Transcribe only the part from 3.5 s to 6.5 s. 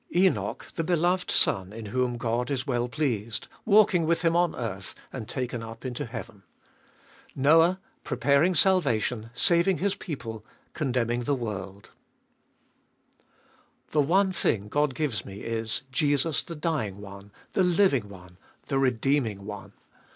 walking with Him on earth, and taken up into heaven.